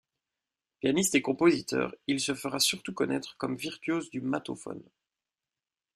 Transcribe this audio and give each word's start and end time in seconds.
Pianiste 0.79 1.13
et 1.13 1.21
compositeur, 1.21 1.93
il 2.07 2.19
se 2.19 2.33
fera 2.33 2.59
surtout 2.59 2.91
connaître 2.91 3.37
comme 3.37 3.55
virtuose 3.55 4.09
du 4.09 4.19
mattauphone. 4.19 4.81